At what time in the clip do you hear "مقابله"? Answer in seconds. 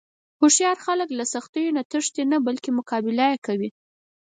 2.79-3.25